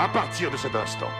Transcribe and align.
À 0.00 0.06
partir 0.06 0.48
de 0.48 0.56
cet 0.56 0.76
instant, 0.76 1.10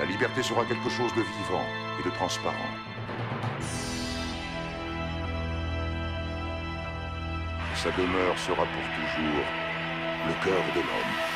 la 0.00 0.04
liberté 0.04 0.42
sera 0.42 0.64
quelque 0.64 0.90
chose 0.90 1.14
de 1.14 1.20
vivant 1.20 1.64
et 2.00 2.02
de 2.02 2.10
transparent. 2.10 2.56
Sa 7.76 7.92
demeure 7.92 8.36
sera 8.36 8.64
pour 8.64 8.86
toujours 8.96 9.44
le 10.26 10.44
cœur 10.44 10.64
de 10.74 10.80
l'homme. 10.80 11.31